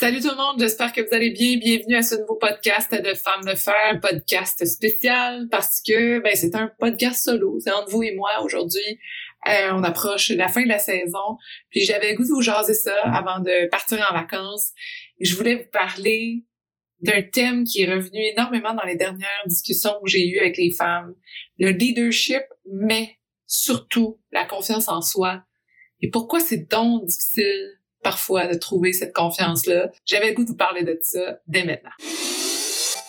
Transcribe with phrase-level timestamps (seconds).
[0.00, 1.58] Salut tout le monde, j'espère que vous allez bien.
[1.58, 6.54] Bienvenue à ce nouveau podcast de Femmes de Fer, podcast spécial parce que ben, c'est
[6.54, 7.58] un podcast solo.
[7.60, 8.98] C'est entre vous et moi aujourd'hui.
[9.46, 11.36] Euh, on approche la fin de la saison.
[11.68, 14.70] Puis j'avais goût de vous jaser ça avant de partir en vacances.
[15.20, 16.46] Je voulais vous parler
[17.00, 20.70] d'un thème qui est revenu énormément dans les dernières discussions que j'ai eues avec les
[20.70, 21.14] femmes.
[21.58, 25.42] Le leadership, mais surtout la confiance en soi.
[26.00, 29.90] Et pourquoi c'est donc difficile parfois de trouver cette confiance-là.
[30.06, 31.90] J'avais le goût de vous parler de ça dès maintenant.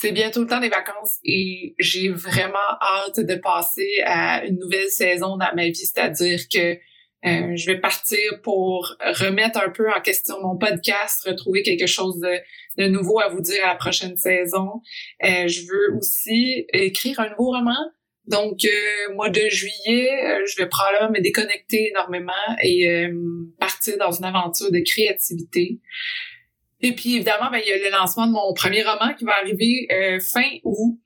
[0.00, 4.88] C'est bientôt le temps des vacances et j'ai vraiment hâte de passer à une nouvelle
[4.88, 6.78] saison dans ma vie, c'est-à-dire que
[7.26, 12.18] euh, je vais partir pour remettre un peu en question mon podcast, retrouver quelque chose
[12.78, 14.80] de, nouveau à vous dire à la prochaine saison.
[15.22, 17.76] Euh, je veux aussi écrire un nouveau roman.
[18.26, 23.06] Donc, euh, mois de juillet, euh, je vais probablement me déconnecter énormément et
[23.58, 25.78] partir dans une aventure de créativité.
[26.82, 29.32] Et puis évidemment, ben, il y a le lancement de mon premier roman qui va
[29.40, 30.98] arriver euh, fin août.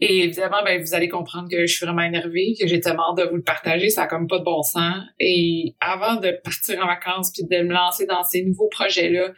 [0.00, 3.22] Et évidemment, ben, vous allez comprendre que je suis vraiment énervée, que j'ai tellement de
[3.22, 5.04] vous le partager, ça a comme pas de bon sens.
[5.20, 9.32] Et avant de partir en vacances puis de me lancer dans ces nouveaux projets-là,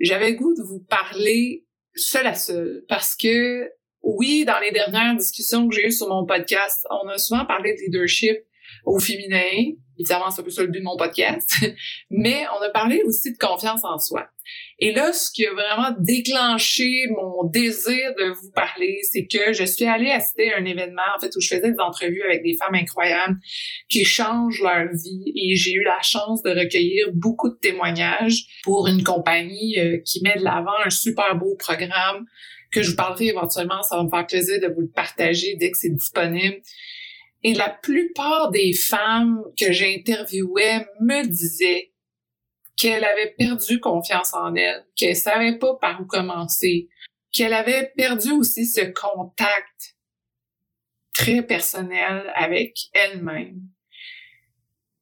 [0.00, 2.84] j'avais goût de vous parler seul à seul.
[2.88, 3.70] Parce que
[4.02, 7.74] oui, dans les dernières discussions que j'ai eues sur mon podcast, on a souvent parlé
[7.74, 8.36] de leadership
[8.84, 9.74] au féminin.
[9.98, 11.48] Évidemment, c'est un peu ça le but de mon podcast.
[12.10, 14.28] Mais on a parlé aussi de confiance en soi.
[14.78, 19.64] Et là, ce qui a vraiment déclenché mon désir de vous parler, c'est que je
[19.64, 22.56] suis allée assister à un événement, en fait, où je faisais des entrevues avec des
[22.56, 23.36] femmes incroyables
[23.88, 28.88] qui changent leur vie et j'ai eu la chance de recueillir beaucoup de témoignages pour
[28.88, 32.26] une compagnie euh, qui met de l'avant un super beau programme
[32.72, 33.82] que je vous parlerai éventuellement.
[33.82, 36.56] Ça va me faire plaisir de vous le partager dès que c'est disponible.
[37.44, 41.92] Et la plupart des femmes que j'interviewais me disaient
[42.76, 46.88] qu'elle avait perdu confiance en elle, qu'elle savait pas par où commencer,
[47.32, 49.96] qu'elle avait perdu aussi ce contact
[51.12, 53.60] très personnel avec elle-même.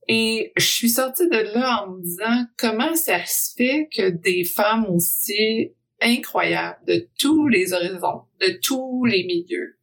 [0.08, 4.42] Et je suis sortie de là en me disant comment ça se fait que des
[4.42, 9.78] femmes aussi incroyables de tous les horizons, de tous les milieux,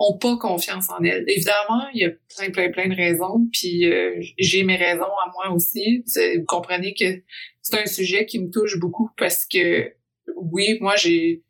[0.00, 1.24] ont pas confiance en elles.
[1.28, 5.30] Évidemment, il y a plein, plein, plein de raisons, puis euh, j'ai mes raisons à
[5.34, 6.02] moi aussi.
[6.16, 7.22] Vous comprenez que
[7.60, 9.92] c'est un sujet qui me touche beaucoup parce que,
[10.36, 11.44] oui, moi, j'ai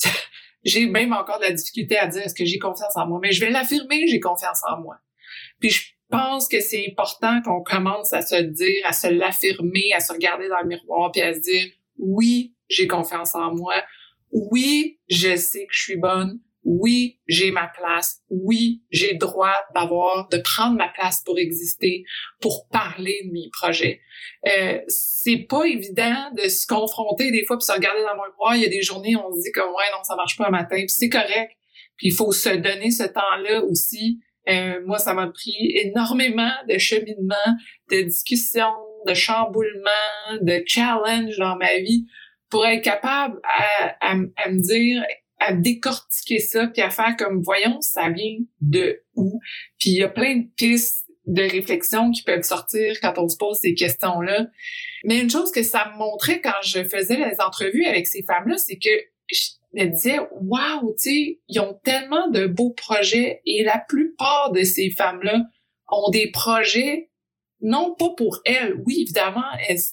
[0.64, 3.32] j'ai même encore de la difficulté à dire est-ce que j'ai confiance en moi, mais
[3.32, 4.96] je vais l'affirmer, j'ai confiance en moi.
[5.60, 10.00] Puis je pense que c'est important qu'on commence à se dire, à se l'affirmer, à
[10.00, 11.66] se regarder dans le miroir, puis à se dire
[11.98, 13.74] oui, j'ai confiance en moi.
[14.30, 19.54] Oui, je sais que je suis bonne oui, j'ai ma place, oui, j'ai le droit
[19.74, 22.04] d'avoir, de prendre ma place pour exister,
[22.40, 24.00] pour parler de mes projets.
[24.46, 28.54] Euh, c'est pas évident de se confronter des fois puis se regarder dans le miroir.
[28.54, 30.46] Il y a des journées où on se dit comme ouais non ça marche pas
[30.46, 31.52] un matin, puis c'est correct.
[31.96, 34.20] Puis il faut se donner ce temps-là aussi.
[34.48, 37.34] Euh, moi, ça m'a pris énormément de cheminement,
[37.90, 38.74] de discussions,
[39.06, 42.06] de chamboulements, de challenges dans ma vie
[42.50, 45.04] pour être capable à, à me dire
[45.46, 49.40] à décortiquer ça puis à faire comme voyons ça vient de où?
[49.78, 53.36] Puis il y a plein de pistes de réflexion qui peuvent sortir quand on se
[53.36, 54.46] pose ces questions là
[55.04, 58.48] mais une chose que ça me montrait quand je faisais les entrevues avec ces femmes
[58.48, 58.90] là c'est que
[59.30, 64.50] je me disais waouh tu sais ils ont tellement de beaux projets et la plupart
[64.50, 65.44] de ces femmes là
[65.92, 67.11] ont des projets
[67.62, 68.74] non pas pour elles.
[68.84, 69.44] Oui, évidemment,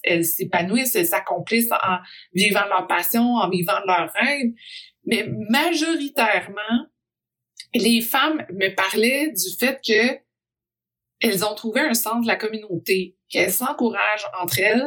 [0.02, 1.98] elles, s'épanouissent, elles s'accomplissent en
[2.34, 4.52] vivant leur passion, en vivant leur rêve,
[5.04, 6.86] mais majoritairement,
[7.74, 10.18] les femmes me parlaient du fait que
[11.20, 14.86] elles ont trouvé un sens de la communauté, qu'elles s'encouragent entre elles,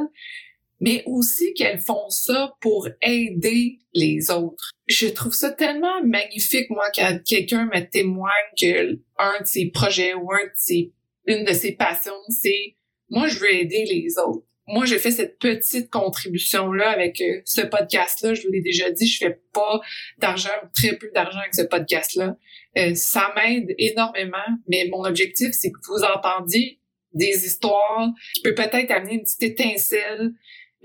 [0.80, 4.72] mais aussi qu'elles font ça pour aider les autres.
[4.88, 10.14] Je trouve ça tellement magnifique, moi, quand quelqu'un me témoigne que un de ses projets
[10.14, 10.92] ou un de ses,
[11.26, 12.76] une de ses passions, c'est
[13.10, 17.62] moi, je veux aider les autres moi, j'ai fait cette petite contribution-là avec euh, ce
[17.62, 18.34] podcast-là.
[18.34, 19.82] Je vous l'ai déjà dit, je fais pas
[20.20, 22.38] d'argent, très peu d'argent avec ce podcast-là.
[22.78, 24.38] Euh, ça m'aide énormément,
[24.68, 26.80] mais mon objectif, c'est que vous entendiez
[27.14, 30.34] des histoires qui peut peut-être amener une petite étincelle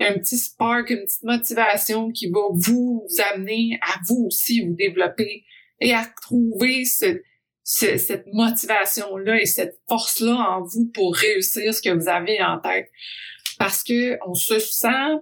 [0.01, 5.43] un petit spark, une petite motivation qui va vous amener à vous aussi vous développer
[5.81, 7.21] et à trouver ce,
[7.71, 12.89] cette motivation-là et cette force-là en vous pour réussir ce que vous avez en tête.
[13.59, 15.19] Parce que on se sent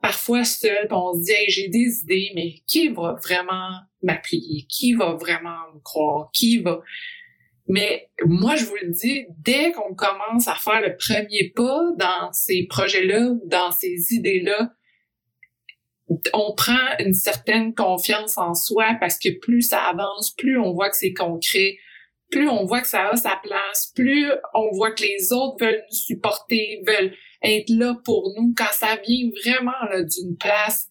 [0.00, 3.70] parfois seul, puis on se dit hey, j'ai des idées, mais qui va vraiment
[4.02, 4.66] m'appuyer?
[4.68, 6.30] Qui va vraiment me croire?
[6.32, 6.80] Qui va?
[7.68, 12.32] Mais moi, je vous le dis, dès qu'on commence à faire le premier pas dans
[12.32, 14.72] ces projets-là ou dans ces idées-là,
[16.32, 20.90] on prend une certaine confiance en soi parce que plus ça avance, plus on voit
[20.90, 21.76] que c'est concret,
[22.30, 25.82] plus on voit que ça a sa place, plus on voit que les autres veulent
[25.90, 30.88] nous supporter, veulent être là pour nous quand ça vient vraiment d'une place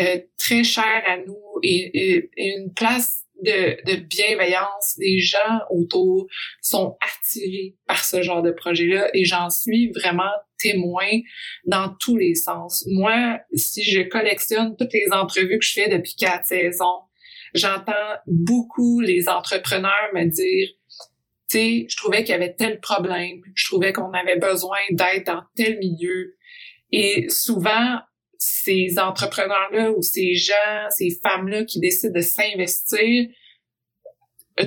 [0.00, 4.96] euh, très chère à nous et, et une place de, de bienveillance.
[4.98, 6.26] Les gens autour
[6.62, 11.08] sont attirés par ce genre de projet-là et j'en suis vraiment témoin
[11.64, 12.84] dans tous les sens.
[12.88, 17.00] Moi, si je collectionne toutes les entrevues que je fais depuis quatre saisons,
[17.54, 17.92] j'entends
[18.26, 20.68] beaucoup les entrepreneurs me dire
[21.50, 25.24] tu sais, je trouvais qu'il y avait tel problème, je trouvais qu'on avait besoin d'aide
[25.26, 26.36] dans tel milieu.
[26.92, 27.98] Et souvent,
[28.38, 30.54] ces entrepreneurs-là ou ces gens,
[30.90, 33.28] ces femmes-là qui décident de s'investir
[34.60, 34.66] euh,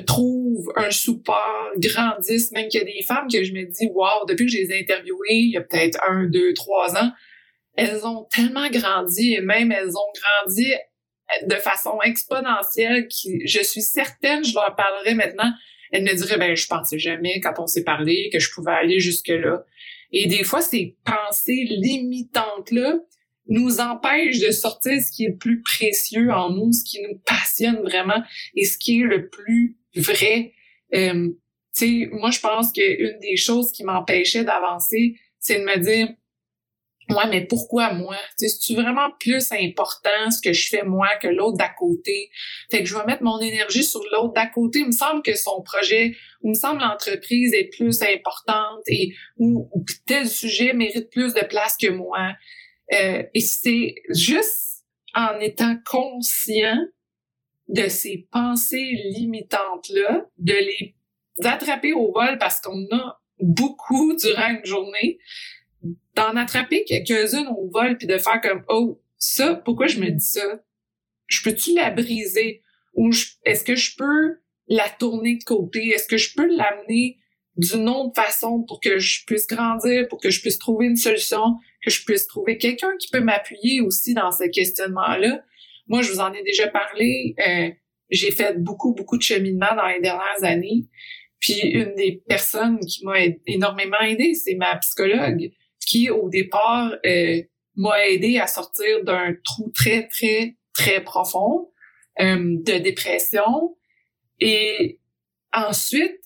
[0.76, 4.46] un support, grandissent, même qu'il y a des femmes que je me dis, wow, depuis
[4.46, 7.12] que je les ai interviewées, il y a peut-être un, deux, trois ans,
[7.76, 10.74] elles ont tellement grandi et même elles ont grandi
[11.48, 15.52] de façon exponentielle qui, je suis certaine, je leur parlerai maintenant,
[15.92, 19.00] elles me diraient, ben, je pensais jamais quand on s'est parlé que je pouvais aller
[19.00, 19.64] jusque là.
[20.12, 23.00] Et des fois, ces pensées limitantes-là,
[23.48, 27.20] nous empêche de sortir ce qui est le plus précieux en nous, ce qui nous
[27.26, 28.22] passionne vraiment
[28.56, 30.54] et ce qui est le plus vrai.
[30.94, 31.30] Euh,
[31.76, 36.08] tu sais, moi, je pense qu'une des choses qui m'empêchait d'avancer, c'est de me dire,
[37.10, 38.16] ouais, mais pourquoi moi?
[38.38, 42.30] Tu sais, c'est vraiment plus important ce que je fais moi que l'autre d'à côté?
[42.72, 44.80] Fait que je vais mettre mon énergie sur l'autre d'à côté.
[44.80, 49.14] Il me semble que son projet, ou il me semble l'entreprise est plus importante et
[49.38, 52.34] ou, ou tel sujet mérite plus de place que moi.
[52.94, 56.78] Euh, et c'est juste en étant conscient
[57.68, 60.96] de ces pensées limitantes-là, de les
[61.44, 65.20] attraper au vol parce qu'on a beaucoup durant une journée,
[66.16, 70.26] d'en attraper quelques-unes au vol puis de faire comme oh ça pourquoi je me dis
[70.26, 70.64] ça?
[71.28, 72.62] Je peux-tu la briser?
[72.94, 73.10] Ou
[73.44, 75.90] est-ce que je peux la tourner de côté?
[75.90, 77.18] Est-ce que je peux l'amener
[77.58, 81.58] d'une autre façon pour que je puisse grandir pour que je puisse trouver une solution?
[81.84, 85.44] Que je puisse trouver quelqu'un qui peut m'appuyer aussi dans ce questionnement-là.
[85.88, 87.36] Moi, je vous en ai déjà parlé.
[87.46, 87.70] Euh,
[88.10, 90.86] j'ai fait beaucoup, beaucoup de cheminement dans les dernières années.
[91.40, 95.52] Puis une des personnes qui m'a énormément aidé, c'est ma psychologue,
[95.86, 97.42] qui au départ euh,
[97.76, 101.70] m'a aidé à sortir d'un trou très, très, très profond
[102.22, 103.76] euh, de dépression.
[104.40, 105.00] Et
[105.52, 106.22] ensuite,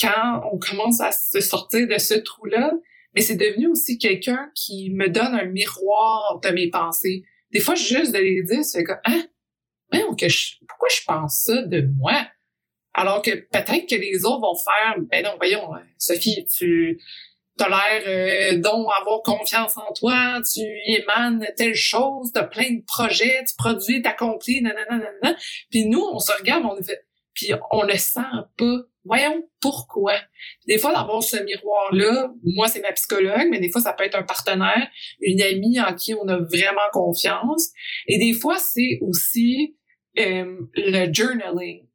[0.00, 2.72] quand on commence à se sortir de ce trou-là,
[3.14, 7.24] mais c'est devenu aussi quelqu'un qui me donne un miroir de mes pensées.
[7.50, 9.24] Des fois, juste de les dire, c'est comme, hein,
[9.90, 10.26] que
[10.66, 12.26] pourquoi je pense ça de moi?
[12.94, 16.98] Alors que peut-être que les autres vont faire, ben non, voyons, Sophie, tu
[17.58, 22.70] as l'air euh, donc avoir confiance en toi, tu émanes telle chose, tu as plein
[22.70, 25.36] de projets, tu produis, t'accomplis, nanana,
[25.70, 28.20] Puis nous, on se regarde, on fait, puis on le sent
[28.58, 30.14] pas voyons pourquoi.
[30.66, 34.18] Des fois, d'avoir ce miroir-là, moi, c'est ma psychologue, mais des fois, ça peut être
[34.18, 34.88] un partenaire,
[35.20, 37.70] une amie en qui on a vraiment confiance.
[38.06, 39.76] Et des fois, c'est aussi
[40.18, 41.86] euh, le journaling.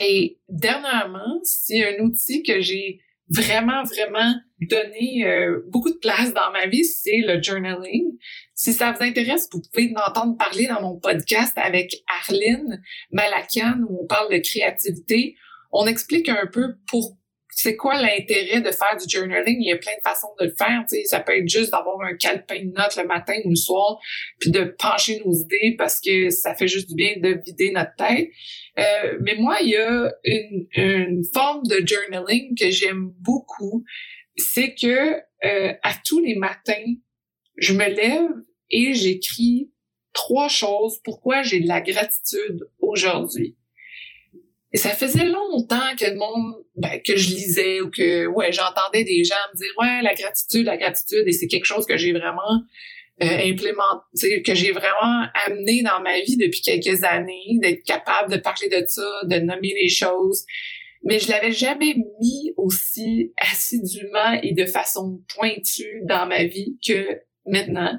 [0.00, 6.50] Et dernièrement, c'est un outil que j'ai vraiment, vraiment donné euh, beaucoup de place dans
[6.52, 8.16] ma vie, c'est le journaling.
[8.54, 14.02] Si ça vous intéresse, vous pouvez entendre parler dans mon podcast avec Arlene Malakian où
[14.02, 15.36] on parle de créativité
[15.76, 17.16] on explique un peu pour
[17.50, 19.56] c'est quoi l'intérêt de faire du journaling?
[19.60, 20.84] Il y a plein de façons de le faire.
[21.06, 23.98] Ça peut être juste d'avoir un calepin de notes le matin ou le soir,
[24.38, 27.94] puis de pencher nos idées parce que ça fait juste du bien de vider notre
[27.96, 28.28] tête.
[28.78, 33.84] Euh, mais moi, il y a une, une forme de journaling que j'aime beaucoup.
[34.36, 35.14] C'est que
[35.46, 36.94] euh, à tous les matins,
[37.56, 38.32] je me lève
[38.70, 39.70] et j'écris
[40.12, 43.56] trois choses pourquoi j'ai de la gratitude aujourd'hui.
[44.72, 49.04] Et ça faisait longtemps que le monde, ben, que je lisais ou que, ouais, j'entendais
[49.04, 52.12] des gens me dire, ouais, la gratitude, la gratitude, et c'est quelque chose que j'ai
[52.12, 52.62] vraiment
[53.22, 58.38] euh, implémenté, que j'ai vraiment amené dans ma vie depuis quelques années, d'être capable de
[58.38, 60.44] parler de ça, de nommer les choses.
[61.04, 67.20] Mais je l'avais jamais mis aussi assidûment et de façon pointue dans ma vie que
[67.46, 67.98] maintenant.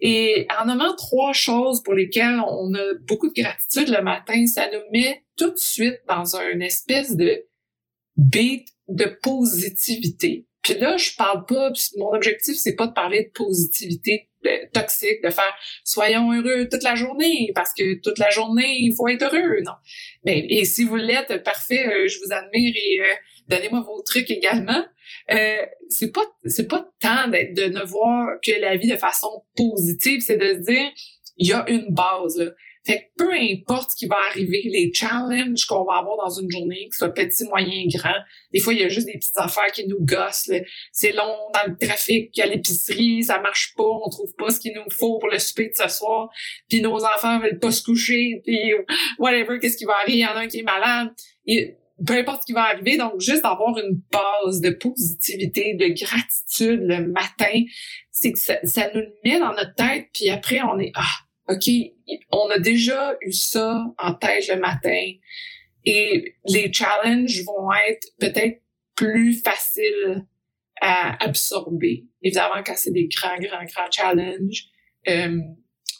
[0.00, 4.68] Et en nommant trois choses pour lesquelles on a beaucoup de gratitude le matin, ça
[4.70, 7.46] nous met tout de suite dans un espèce de
[8.16, 10.46] beat de positivité.
[10.62, 14.28] Puis là, je parle pas, mon objectif, c'est pas de parler de positivité
[14.72, 19.08] toxique, de faire soyons heureux toute la journée, parce que toute la journée, il faut
[19.08, 19.60] être heureux.
[19.64, 19.72] Non.
[20.24, 23.14] Mais, et si vous l'êtes, parfait, euh, je vous admire et euh,
[23.48, 24.84] donnez-moi vos trucs également.
[25.30, 30.20] Euh, c'est pas c'est pas tant de ne voir que la vie de façon positive,
[30.20, 30.90] c'est de se dire
[31.36, 32.50] il y a une base là.
[32.86, 36.48] Fait que peu importe ce qui va arriver, les challenges qu'on va avoir dans une
[36.48, 38.14] journée, que ce soit petit, moyen, grand,
[38.52, 40.52] des fois, il y a juste des petites affaires qui nous gossent.
[40.92, 44.72] C'est long dans le trafic, à l'épicerie, ça marche pas, on trouve pas ce qu'il
[44.72, 46.30] nous faut pour le souper de ce soir,
[46.68, 48.72] puis nos enfants veulent pas se coucher, puis
[49.18, 51.10] whatever, qu'est-ce qui va arriver, il y en a un qui est malade.
[52.04, 56.80] Peu importe ce qui va arriver, donc juste avoir une base de positivité, de gratitude
[56.82, 57.62] le matin,
[58.10, 61.04] c'est que ça, ça nous met dans notre tête, puis après on est ah
[61.48, 61.70] OK,
[62.32, 65.12] on a déjà eu ça en tête le matin
[65.84, 68.60] et les challenges vont être peut-être
[68.96, 70.26] plus faciles
[70.80, 72.06] à absorber.
[72.22, 74.64] Évidemment, quand c'est des grands, grands, grands challenges,
[75.08, 75.38] euh,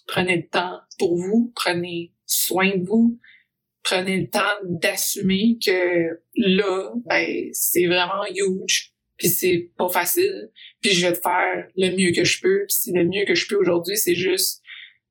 [0.09, 3.19] prenez le temps pour vous, prenez soin de vous,
[3.87, 10.50] prenez le temps d'assumer que là, ben, c'est vraiment huge, puis c'est pas facile,
[10.83, 13.47] puis je vais faire le mieux que je peux, puis si le mieux que je
[13.47, 14.61] peux aujourd'hui, c'est juste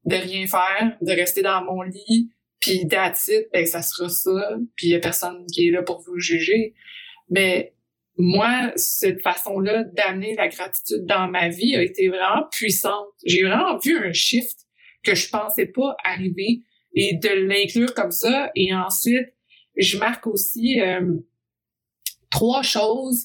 [0.03, 2.29] de rien faire, de rester dans mon lit,
[2.59, 6.19] puis d'attitude, ben ça sera ça, puis y a personne qui est là pour vous
[6.19, 6.73] juger.
[7.29, 7.73] Mais
[8.17, 13.07] moi, cette façon-là d'amener la gratitude dans ma vie a été vraiment puissante.
[13.25, 14.57] J'ai vraiment vu un shift
[15.03, 16.61] que je pensais pas arriver
[16.95, 18.51] et de l'inclure comme ça.
[18.55, 19.33] Et ensuite,
[19.77, 21.13] je marque aussi euh,
[22.31, 23.21] trois choses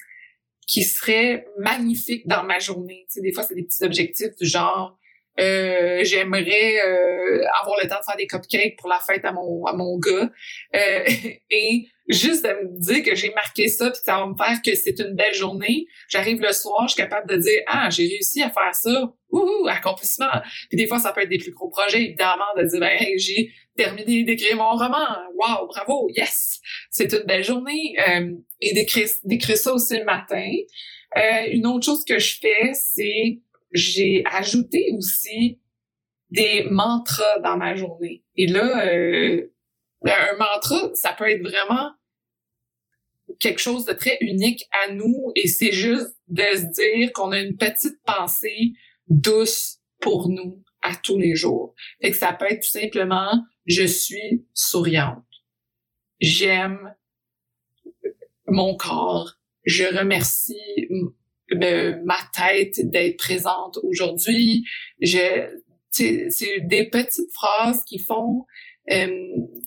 [0.67, 3.07] qui seraient magnifiques dans ma journée.
[3.09, 5.01] Tu sais, des fois, c'est des petits objectifs du genre
[5.39, 9.65] euh, j'aimerais euh, avoir le temps de faire des cupcakes pour la fête à mon
[9.65, 10.31] à mon gars
[10.75, 11.05] euh,
[11.51, 14.75] et juste de me dire que j'ai marqué ça puis ça va me faire que
[14.75, 15.87] c'est une belle journée.
[16.09, 19.13] J'arrive le soir je suis capable de dire ah j'ai réussi à faire ça.
[19.31, 20.31] Ouh accomplissement.
[20.69, 23.53] Puis des fois ça peut être des plus gros projets évidemment de dire ben j'ai
[23.77, 25.07] terminé d'écrire mon roman.
[25.35, 26.61] Wow bravo yes!
[26.91, 27.95] C'est une belle journée.
[28.61, 30.51] Et d'écrire d'écrire ça aussi le matin.
[31.51, 33.41] Une autre chose que je fais c'est
[33.73, 35.61] j'ai ajouté aussi
[36.31, 38.25] des mantras dans ma journée.
[38.37, 39.53] Et là, euh,
[40.05, 41.91] un mantra, ça peut être vraiment
[43.41, 47.41] quelque chose de très unique à nous et c'est juste de se dire qu'on a
[47.41, 48.73] une petite pensée
[49.09, 51.75] douce pour nous à tous les jours.
[52.01, 55.25] Fait que ça peut être tout simplement je suis souriante.
[56.21, 56.95] J'aime
[58.47, 59.35] mon corps.
[59.65, 60.89] Je remercie
[61.53, 64.65] ma tête d'être présente aujourd'hui.
[65.01, 65.49] Je,
[65.91, 68.47] c'est des petites phrases qui font
[68.91, 69.07] euh,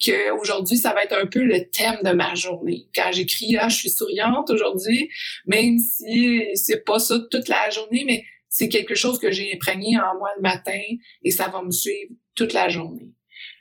[0.03, 2.87] que aujourd'hui ça va être un peu le thème de ma journée.
[2.95, 5.09] Quand j'écris ah je suis souriante aujourd'hui,
[5.45, 9.97] même si c'est pas ça toute la journée, mais c'est quelque chose que j'ai imprégné
[9.97, 10.81] en moi le matin
[11.23, 13.09] et ça va me suivre toute la journée.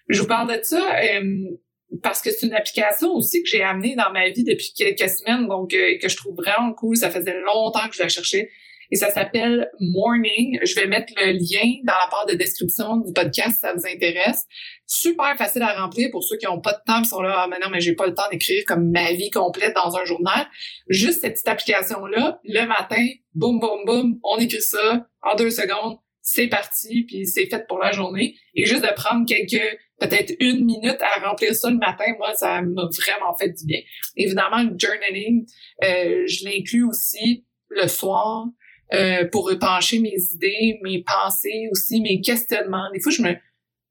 [0.09, 0.97] Je vous parle de ça.
[1.03, 1.59] Euh,
[2.03, 5.47] parce que c'est une application aussi que j'ai amenée dans ma vie depuis quelques semaines,
[5.47, 6.97] donc euh, que je trouve vraiment cool.
[6.97, 8.51] Ça faisait longtemps que je la cherchais.
[8.93, 10.59] Et ça s'appelle Morning.
[10.63, 13.87] Je vais mettre le lien dans la part de description du podcast si ça vous
[13.87, 14.45] intéresse.
[14.87, 17.49] Super facile à remplir pour ceux qui n'ont pas de temps, qui sont là, ah,
[17.49, 20.47] mais non, mais j'ai pas le temps d'écrire comme ma vie complète dans un journal.
[20.89, 25.97] Juste cette petite application-là, le matin, boum, boum, boum, on écrit ça en deux secondes
[26.25, 28.37] c'est parti, puis c'est fait pour la journée.
[28.55, 29.61] Et juste de prendre quelques,
[29.99, 33.81] peut-être une minute à remplir ça le matin, moi, ça m'a vraiment fait du bien.
[34.17, 35.45] Évidemment, le journaling,
[35.83, 38.47] euh, je l'inclus aussi le soir
[38.95, 42.91] euh, pour repencher mes idées, mes pensées aussi, mes questionnements.
[42.93, 43.35] Des fois, je me,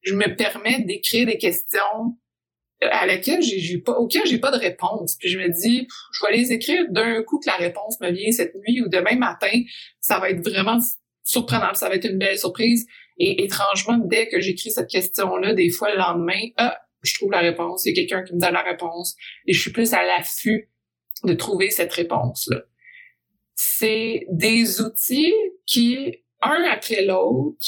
[0.02, 2.18] je me permets d'écrire des questions
[2.82, 6.36] à laquelle j'ai pas auquel j'ai pas de réponse puis je me dis je vais
[6.36, 9.52] les écrire d'un coup que la réponse me vient cette nuit ou demain matin
[10.00, 10.80] ça va être vraiment
[11.24, 12.86] surprenant, ça va être une belle surprise.
[13.18, 17.40] Et étrangement, dès que j'écris cette question-là, des fois le lendemain, ah, je trouve la
[17.40, 19.16] réponse, il y a quelqu'un qui me donne la réponse,
[19.48, 20.70] et je suis plus à l'affût
[21.24, 22.62] de trouver cette réponse-là.
[23.64, 25.36] C'est des outils
[25.68, 27.64] qui, un après l'autre,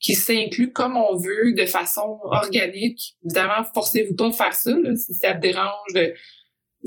[0.00, 3.16] qui s'incluent comme on veut, de façon organique.
[3.24, 6.14] Évidemment, forcez-vous pas à faire ça, si ça te dérange de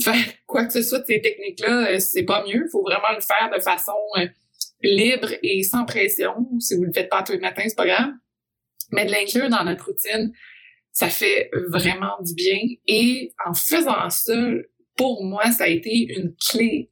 [0.03, 2.67] faire quoi que ce soit de ces techniques-là, euh, c'est pas mieux.
[2.69, 4.27] Faut vraiment le faire de façon euh,
[4.81, 6.33] libre et sans pression.
[6.59, 8.11] Si vous le faites pas tous les matins, c'est pas grave.
[8.91, 10.33] Mais de l'inclure dans notre routine,
[10.91, 12.59] ça fait vraiment du bien.
[12.87, 14.35] Et en faisant ça,
[14.97, 16.91] pour moi, ça a été une clé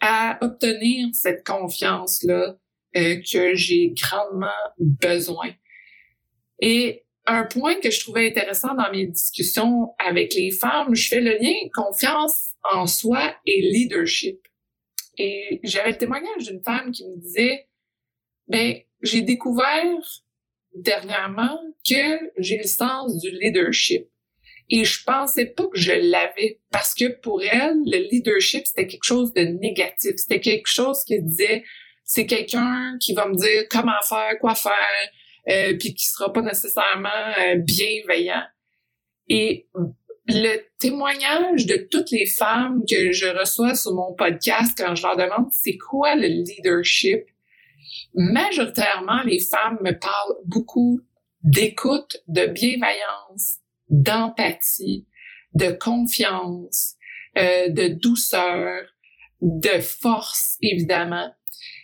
[0.00, 2.56] à obtenir cette confiance-là
[2.96, 5.52] euh, que j'ai grandement besoin.
[6.60, 11.20] Et un point que je trouvais intéressant dans mes discussions avec les femmes, je fais
[11.20, 14.40] le lien confiance en soi et leadership.
[15.18, 17.68] Et j'avais le témoignage d'une femme qui me disait,
[18.48, 19.84] ben, j'ai découvert
[20.74, 24.08] dernièrement que j'ai le sens du leadership.
[24.70, 29.04] Et je pensais pas que je l'avais parce que pour elle, le leadership, c'était quelque
[29.04, 30.12] chose de négatif.
[30.16, 31.64] C'était quelque chose qui disait,
[32.04, 34.72] c'est quelqu'un qui va me dire comment faire, quoi faire,
[35.48, 37.08] euh, puis qui sera pas nécessairement
[37.38, 38.44] euh, bienveillant.
[39.28, 39.68] Et
[40.28, 45.16] le témoignage de toutes les femmes que je reçois sur mon podcast quand je leur
[45.16, 47.24] demande c'est quoi le leadership,
[48.14, 51.00] majoritairement les femmes me parlent beaucoup
[51.42, 53.59] d'écoute, de bienveillance,
[53.90, 55.06] d'empathie,
[55.54, 56.94] de confiance,
[57.36, 58.82] euh, de douceur,
[59.40, 61.30] de force, évidemment.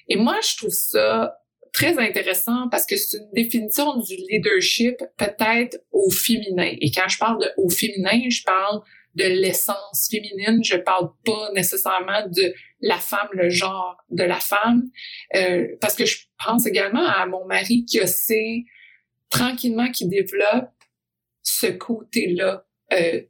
[0.09, 1.37] Et moi, je trouve ça
[1.73, 6.73] très intéressant parce que c'est une définition du leadership peut-être au féminin.
[6.81, 8.81] Et quand je parle de au féminin, je parle
[9.15, 10.63] de l'essence féminine.
[10.65, 14.85] Je parle pas nécessairement de la femme, le genre de la femme,
[15.35, 18.65] euh, parce que je pense également à mon mari qui a c'est
[19.31, 20.71] tranquillement qui développe
[21.47, 23.23] ce côté-là euh,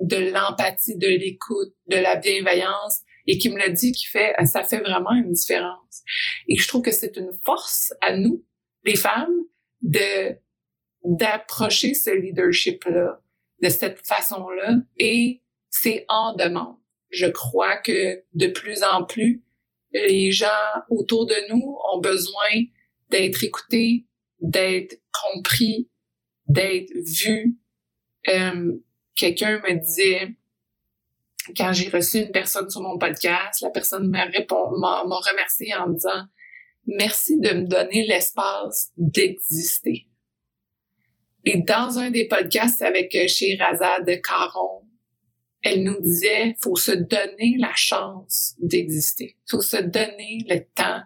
[0.00, 4.64] de l'empathie, de l'écoute, de la bienveillance, et qui me l'a dit, qui fait, ça
[4.64, 6.02] fait vraiment une différence.
[6.48, 8.44] Et je trouve que c'est une force à nous,
[8.84, 9.36] les femmes,
[9.82, 10.36] de
[11.04, 13.20] d'approcher ce leadership-là
[13.60, 16.76] de cette façon-là et c'est en demande.
[17.10, 19.42] Je crois que de plus en plus,
[19.92, 20.46] les gens
[20.90, 22.62] autour de nous ont besoin
[23.10, 24.06] d'être écoutés,
[24.40, 25.90] d'être compris,
[26.52, 27.56] d'être vus.
[28.28, 28.72] Euh,
[29.14, 30.34] Quelqu'un me disait,
[31.56, 36.24] quand j'ai reçu une personne sur mon podcast, la personne m'a remercié en me disant
[36.86, 40.08] merci de me donner l'espace d'exister.
[41.44, 44.88] Et dans un des podcasts avec euh, de Caron,
[45.62, 51.02] elle nous disait faut se donner la chance d'exister, faut se donner le temps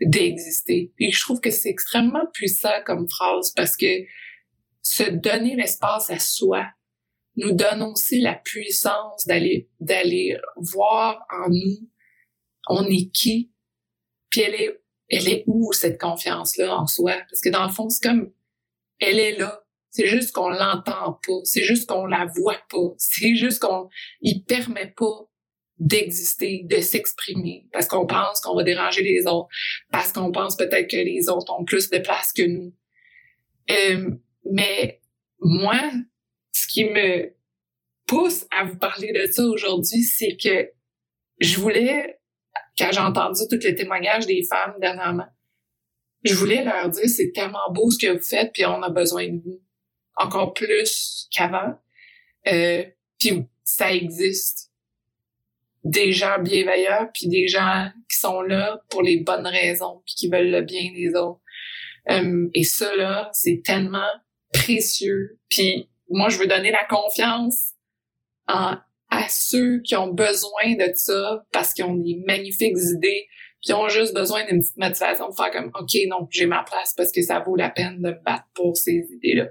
[0.00, 0.92] d'exister.
[0.98, 3.86] Et je trouve que c'est extrêmement puissant comme phrase parce que
[4.88, 6.66] se donner l'espace à soi,
[7.36, 11.88] nous donne aussi la puissance d'aller d'aller voir en nous
[12.68, 13.52] on est qui
[14.30, 17.14] puis elle est elle est où cette confiance là en soi?
[17.30, 18.32] Parce que dans le fond c'est comme
[19.00, 19.62] elle est là.
[19.90, 21.40] C'est juste qu'on l'entend pas.
[21.44, 22.94] C'est juste qu'on la voit pas.
[22.98, 23.88] C'est juste qu'on
[24.20, 25.28] il permet pas
[25.78, 29.48] d'exister, de s'exprimer, parce qu'on pense qu'on va déranger les autres,
[29.92, 32.74] parce qu'on pense peut-être que les autres ont plus de place que nous.
[33.70, 34.10] Euh,
[34.44, 35.00] mais
[35.40, 35.78] moi,
[36.52, 37.32] ce qui me
[38.06, 40.70] pousse à vous parler de ça aujourd'hui, c'est que
[41.40, 42.18] je voulais,
[42.76, 45.28] quand j'ai entendu tous les témoignages des femmes dernièrement,
[46.24, 49.28] je voulais leur dire c'est tellement beau ce que vous faites, puis on a besoin
[49.28, 49.60] de vous
[50.16, 51.78] encore plus qu'avant.
[52.48, 52.84] Euh,
[53.18, 54.72] puis ça existe.
[55.84, 60.28] Des gens bienveillants, puis des gens qui sont là pour les bonnes raisons, puis qui
[60.28, 61.40] veulent le bien des autres.
[62.10, 64.10] Euh, et ça, là, c'est tellement
[64.62, 65.38] précieux.
[65.48, 67.72] Puis moi, je veux donner la confiance
[68.46, 73.26] à, à ceux qui ont besoin de ça parce qu'ils ont des magnifiques idées,
[73.62, 76.94] puis ont juste besoin d'une petite motivation pour faire comme OK, non, j'ai ma place
[76.96, 79.48] parce que ça vaut la peine de me battre pour ces idées-là.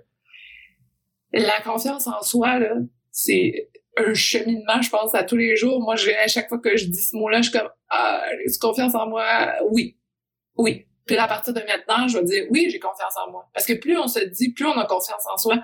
[1.34, 2.74] La confiance en soi, là,
[3.12, 5.82] c'est un cheminement, je pense, à tous les jours.
[5.82, 8.24] Moi, à chaque fois que je dis ce mot-là, je suis comme ah,
[8.62, 9.54] confiance en moi?
[9.72, 9.98] Oui.
[10.56, 10.87] Oui.
[11.08, 13.50] Puis à partir de maintenant, je vais dire oui, j'ai confiance en moi.
[13.54, 15.58] Parce que plus on se dit, plus on a confiance en soi,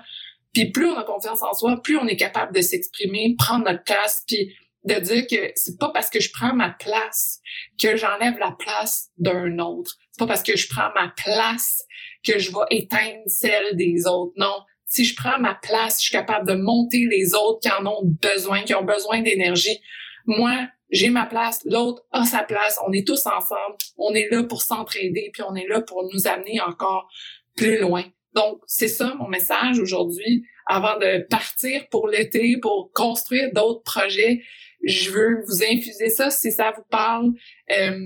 [0.52, 3.84] puis plus on a confiance en soi, plus on est capable de s'exprimer, prendre notre
[3.84, 4.54] place, puis
[4.84, 7.40] de dire que c'est pas parce que je prends ma place
[7.80, 9.92] que j'enlève la place d'un autre.
[10.12, 11.84] C'est pas parce que je prends ma place
[12.24, 14.32] que je vais éteindre celle des autres.
[14.36, 14.54] Non.
[14.86, 18.02] Si je prends ma place, je suis capable de monter les autres qui en ont
[18.04, 19.80] besoin, qui ont besoin d'énergie.
[20.26, 24.44] Moi, j'ai ma place, l'autre a sa place, on est tous ensemble, on est là
[24.44, 27.08] pour s'entraider, puis on est là pour nous amener encore
[27.56, 28.04] plus loin.
[28.34, 30.44] Donc, c'est ça mon message aujourd'hui.
[30.66, 34.42] Avant de partir pour l'été, pour construire d'autres projets,
[34.82, 37.32] je veux vous infuser ça si ça vous parle.
[37.70, 37.98] Euh,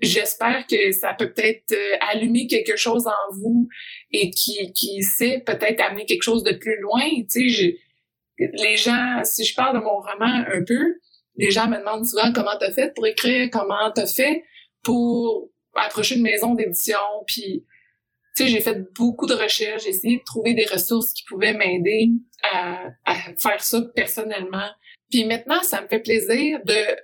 [0.00, 3.68] J'espère que ça peut peut-être euh, allumer quelque chose en vous
[4.12, 7.02] et qui, qui sait peut-être amener quelque chose de plus loin.
[7.28, 7.78] Tu sais,
[8.38, 11.00] les gens, si je parle de mon roman un peu,
[11.38, 14.44] les gens me demandent souvent comment t'as fait pour écrire, comment t'as fait
[14.82, 17.64] pour approcher une maison d'édition, puis
[18.36, 21.54] tu sais, j'ai fait beaucoup de recherches, j'ai essayé de trouver des ressources qui pouvaient
[21.54, 22.10] m'aider
[22.42, 24.68] à, à, faire ça personnellement.
[25.10, 26.96] Puis maintenant, ça me fait plaisir de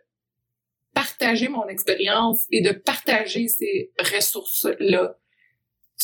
[0.94, 5.18] partager mon expérience et de partager ces ressources-là.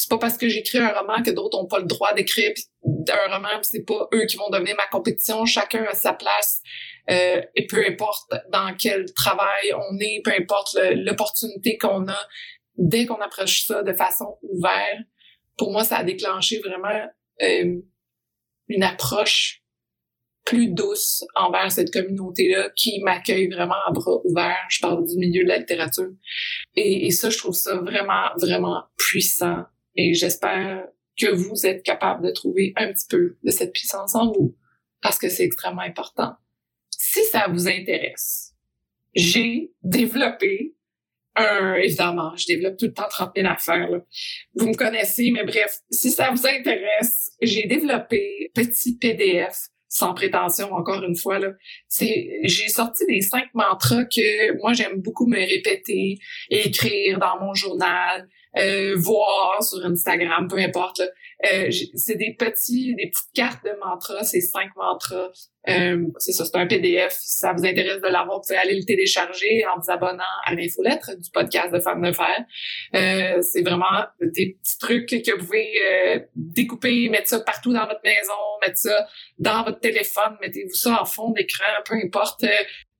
[0.00, 3.34] C'est pas parce que j'écris un roman que d'autres ont pas le droit d'écrire un
[3.34, 5.44] roman, c'est pas eux qui vont devenir ma compétition.
[5.44, 6.62] Chacun a sa place
[7.10, 12.28] euh, et peu importe dans quel travail on est, peu importe l'opportunité qu'on a,
[12.78, 15.04] dès qu'on approche ça de façon ouverte,
[15.58, 17.06] pour moi, ça a déclenché vraiment
[17.42, 17.82] euh,
[18.68, 19.62] une approche
[20.46, 24.66] plus douce envers cette communauté-là qui m'accueille vraiment à bras ouverts.
[24.70, 26.08] Je parle du milieu de la littérature.
[26.74, 29.66] Et ça, je trouve ça vraiment, vraiment puissant.
[29.96, 30.87] Et j'espère
[31.18, 34.57] que vous êtes capable de trouver un petit peu de cette puissance en vous
[35.03, 36.35] parce que c'est extrêmement important.
[36.90, 38.55] Si ça vous intéresse,
[39.14, 40.74] j'ai développé
[41.37, 43.88] un, évidemment, je développe tout le temps 30 000 affaires.
[43.88, 43.98] Là.
[44.55, 50.72] Vous me connaissez, mais bref, si ça vous intéresse, j'ai développé petit PDF sans prétention,
[50.72, 51.48] encore une fois, là.
[51.88, 57.55] C'est, j'ai sorti des cinq mantras que moi j'aime beaucoup me répéter, écrire dans mon
[57.55, 61.02] journal, euh, voir sur Instagram, peu importe.
[61.52, 65.30] Euh, c'est des petits, des petites cartes de mantras, c'est cinq mantras.
[65.68, 67.12] Euh, c'est ça, c'est un PDF.
[67.12, 70.54] Si ça vous intéresse de l'avoir, vous pouvez aller le télécharger en vous abonnant à
[70.54, 72.44] l'infolettre du podcast de Femmes de Fer.
[72.94, 77.86] Euh, c'est vraiment des petits trucs que vous pouvez euh, découper, mettre ça partout dans
[77.86, 78.32] votre maison,
[78.62, 79.06] mettre ça
[79.38, 82.44] dans votre téléphone, mettez-vous ça en fond d'écran, peu importe.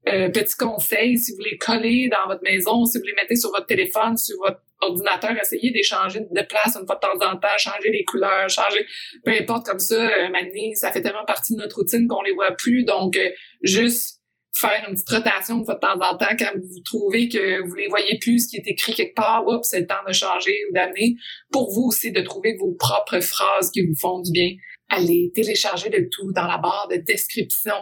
[0.09, 3.51] Euh, petit conseil, si vous voulez coller dans votre maison, si vous les mettez sur
[3.51, 7.49] votre téléphone, sur votre ordinateur, essayez d'échanger de place une fois de temps en temps,
[7.59, 8.87] changer les couleurs, changer,
[9.25, 12.33] peu importe comme ça, euh, maintenant, ça fait tellement partie de notre routine qu'on les
[12.33, 13.31] voit plus, donc euh,
[13.63, 14.21] juste
[14.55, 17.75] faire une petite rotation une fois de temps en temps quand vous trouvez que vous
[17.75, 20.55] les voyez plus, ce qui est écrit quelque part, oups, c'est le temps de changer
[20.69, 21.17] ou d'amener,
[21.53, 24.51] pour vous aussi de trouver vos propres phrases qui vous font du bien.
[24.89, 27.75] Allez télécharger le tout dans la barre de description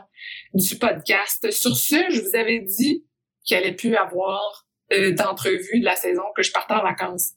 [0.52, 1.50] du podcast.
[1.50, 3.06] Sur ce, je vous avais dit
[3.44, 7.32] qu'il allait plus avoir euh, d'entrevues de la saison que je partais en vacances.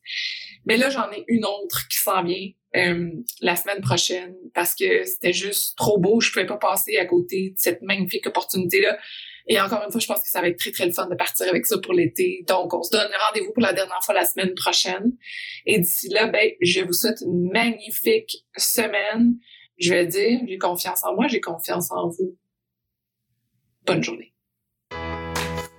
[0.65, 3.09] Mais là, j'en ai une autre qui s'en vient euh,
[3.41, 6.21] la semaine prochaine parce que c'était juste trop beau.
[6.21, 8.97] Je pouvais pas passer à côté de cette magnifique opportunité-là.
[9.47, 11.15] Et encore une fois, je pense que ça va être très, très le fun de
[11.15, 12.45] partir avec ça pour l'été.
[12.47, 15.11] Donc, on se donne rendez-vous pour la dernière fois la semaine prochaine.
[15.65, 19.37] Et d'ici là, ben, je vous souhaite une magnifique semaine.
[19.77, 22.37] Je vais dire, j'ai confiance en moi, j'ai confiance en vous.
[23.85, 24.30] Bonne journée.